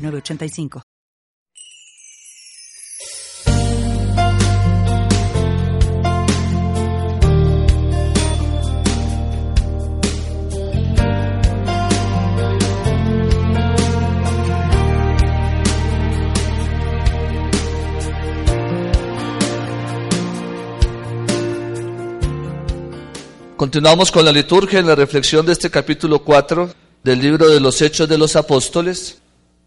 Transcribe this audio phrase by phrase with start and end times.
[0.00, 0.82] 985.
[23.56, 26.70] Continuamos con la liturgia en la reflexión de este capítulo 4
[27.04, 29.20] del libro de los Hechos de los Apóstoles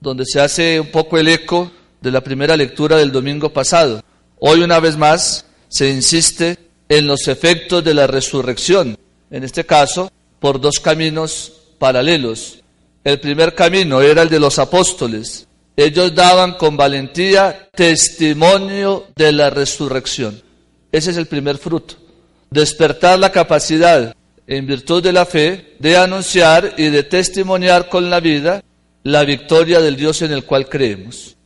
[0.00, 1.70] donde se hace un poco el eco
[2.00, 4.02] de la primera lectura del domingo pasado.
[4.38, 8.96] Hoy una vez más se insiste en los efectos de la resurrección,
[9.30, 12.62] en este caso por dos caminos paralelos.
[13.04, 15.46] El primer camino era el de los apóstoles.
[15.76, 20.42] Ellos daban con valentía testimonio de la resurrección.
[20.90, 21.94] Ese es el primer fruto.
[22.50, 24.14] Despertar la capacidad,
[24.46, 28.62] en virtud de la fe, de anunciar y de testimoniar con la vida
[29.02, 31.36] la victoria del Dios en el cual creemos.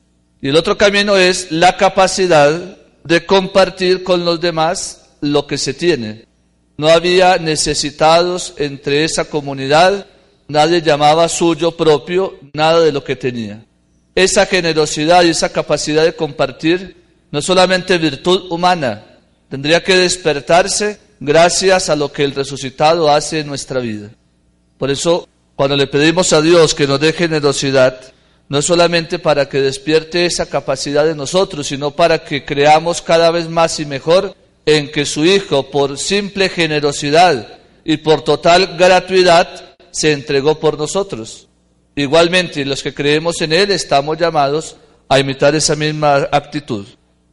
[0.41, 5.75] Y el otro camino es la capacidad de compartir con los demás lo que se
[5.75, 6.27] tiene.
[6.77, 10.07] No había necesitados entre esa comunidad,
[10.49, 13.65] nadie llamaba suyo propio nada de lo que tenía.
[14.15, 16.97] Esa generosidad y esa capacidad de compartir
[17.31, 19.05] no es solamente virtud humana,
[19.49, 24.11] tendría que despertarse gracias a lo que el resucitado hace en nuestra vida.
[24.77, 28.01] Por eso cuando le pedimos a Dios que nos dé generosidad,
[28.49, 33.31] no es solamente para que despierte esa capacidad de nosotros, sino para que creamos cada
[33.31, 34.35] vez más y mejor
[34.67, 41.49] en que su Hijo, por simple generosidad y por total gratuidad, se entregó por nosotros.
[41.95, 44.77] Igualmente, los que creemos en Él estamos llamados
[45.09, 46.87] a imitar esa misma actitud.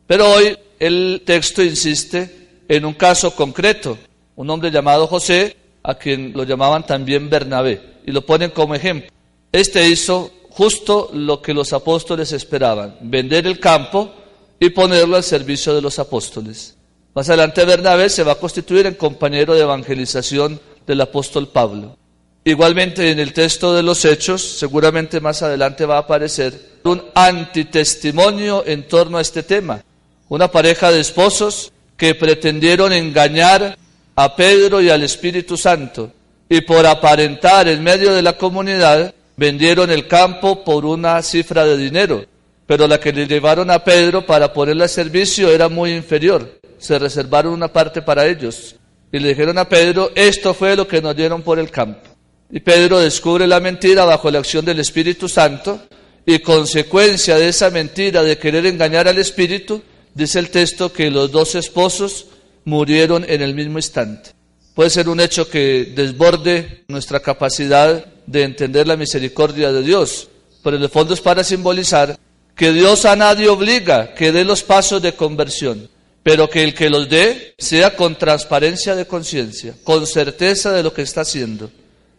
[0.05, 3.97] Pero hoy el texto insiste en un caso concreto,
[4.35, 5.55] un hombre llamado José,
[5.89, 9.09] a quien lo llamaban también Bernabé y lo ponen como ejemplo.
[9.51, 14.13] Este hizo justo lo que los apóstoles esperaban, vender el campo
[14.59, 16.75] y ponerlo al servicio de los apóstoles.
[17.15, 21.97] Más adelante Bernabé se va a constituir en compañero de evangelización del apóstol Pablo.
[22.43, 28.63] Igualmente en el texto de los Hechos, seguramente más adelante va a aparecer un antitestimonio
[28.65, 29.83] en torno a este tema.
[30.27, 33.75] Una pareja de esposos que pretendieron engañar
[34.21, 36.11] a Pedro y al Espíritu Santo
[36.49, 41.77] y por aparentar en medio de la comunidad vendieron el campo por una cifra de
[41.77, 42.25] dinero,
[42.67, 46.59] pero la que le llevaron a Pedro para ponerle a servicio era muy inferior.
[46.77, 48.75] Se reservaron una parte para ellos
[49.09, 52.01] y le dijeron a Pedro, esto fue lo que nos dieron por el campo.
[52.51, 55.79] Y Pedro descubre la mentira bajo la acción del Espíritu Santo
[56.25, 59.81] y consecuencia de esa mentira de querer engañar al Espíritu,
[60.13, 62.25] dice el texto que los dos esposos
[62.69, 64.31] murieron en el mismo instante.
[64.75, 70.29] Puede ser un hecho que desborde nuestra capacidad de entender la misericordia de Dios,
[70.63, 72.17] pero en el fondo es para simbolizar
[72.55, 75.89] que Dios a nadie obliga que dé los pasos de conversión,
[76.23, 80.93] pero que el que los dé sea con transparencia de conciencia, con certeza de lo
[80.93, 81.71] que está haciendo,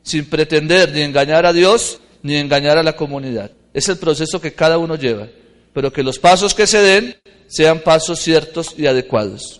[0.02, 3.50] sin pretender ni engañar a Dios ni engañar a la comunidad.
[3.72, 5.28] Es el proceso que cada uno lleva,
[5.72, 7.16] pero que los pasos que se den
[7.46, 9.59] sean pasos ciertos y adecuados.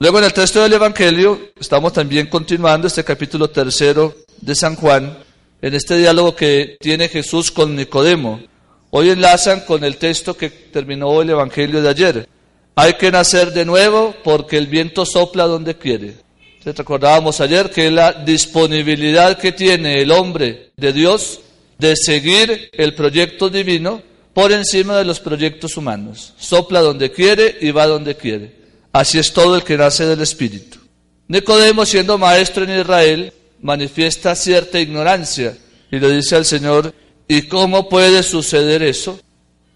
[0.00, 5.18] Luego en el texto del Evangelio estamos también continuando este capítulo tercero de San Juan,
[5.60, 8.40] en este diálogo que tiene Jesús con Nicodemo.
[8.90, 12.28] Hoy enlazan con el texto que terminó el Evangelio de ayer.
[12.76, 16.14] Hay que nacer de nuevo porque el viento sopla donde quiere.
[16.64, 21.40] Recordábamos ayer que la disponibilidad que tiene el hombre de Dios
[21.76, 24.00] de seguir el proyecto divino
[24.32, 26.34] por encima de los proyectos humanos.
[26.38, 28.58] Sopla donde quiere y va donde quiere.
[28.92, 30.78] Así es todo el que nace del Espíritu.
[31.28, 35.56] Nicodemo, siendo maestro en Israel, manifiesta cierta ignorancia
[35.90, 36.94] y le dice al Señor,
[37.26, 39.20] ¿y cómo puede suceder eso?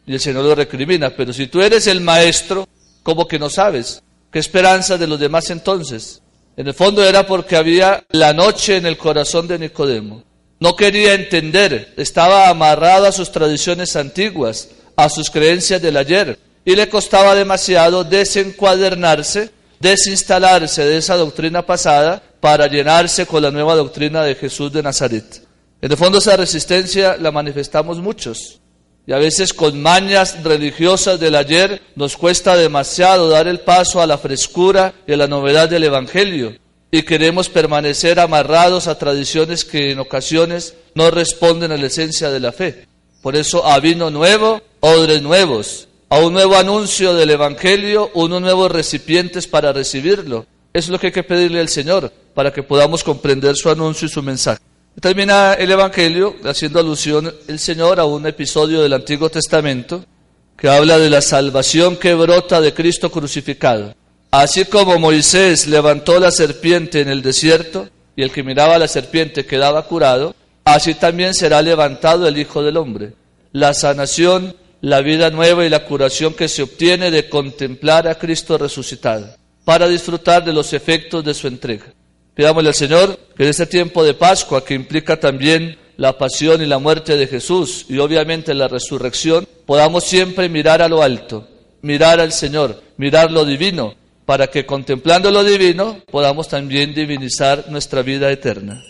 [0.06, 2.69] Y el Señor lo recrimina, pero si tú eres el maestro,
[3.03, 4.03] ¿cómo que no sabes?
[4.31, 6.23] ¿Qué esperanza de los demás entonces?
[6.56, 10.25] En el fondo era porque había la noche en el corazón de Nicodemo.
[10.61, 16.76] No quería entender, estaba amarrado a sus tradiciones antiguas, a sus creencias del ayer, y
[16.76, 19.50] le costaba demasiado desencuadernarse,
[19.81, 25.47] desinstalarse de esa doctrina pasada para llenarse con la nueva doctrina de Jesús de Nazaret.
[25.81, 28.61] En el fondo esa resistencia la manifestamos muchos.
[29.05, 34.06] Y a veces con mañas religiosas del ayer nos cuesta demasiado dar el paso a
[34.06, 36.56] la frescura y a la novedad del Evangelio.
[36.93, 42.38] Y queremos permanecer amarrados a tradiciones que en ocasiones no responden a la esencia de
[42.38, 42.87] la fe.
[43.23, 48.70] Por eso a vino nuevo, odres nuevos, a un nuevo anuncio del Evangelio, unos nuevos
[48.70, 50.44] recipientes para recibirlo.
[50.75, 54.11] Es lo que hay que pedirle al Señor para que podamos comprender su anuncio y
[54.11, 54.61] su mensaje.
[55.00, 60.05] Termina el Evangelio haciendo alusión el Señor a un episodio del Antiguo Testamento
[60.55, 63.94] que habla de la salvación que brota de Cristo crucificado.
[64.32, 68.88] Así como Moisés levantó la serpiente en el desierto y el que miraba a la
[68.88, 70.35] serpiente quedaba curado,
[70.67, 73.15] así también será levantado el Hijo del Hombre.
[73.53, 78.58] La sanación, la vida nueva y la curación que se obtiene de contemplar a Cristo
[78.58, 79.29] resucitado
[79.64, 81.94] para disfrutar de los efectos de su entrega.
[82.34, 86.67] Pidámosle al Señor que en este tiempo de Pascua, que implica también la pasión y
[86.67, 91.49] la muerte de Jesús y obviamente la resurrección, podamos siempre mirar a lo alto,
[91.82, 93.94] mirar al Señor, mirar lo divino,
[94.26, 98.82] para que contemplando lo divino podamos también divinizar nuestra vida eterna.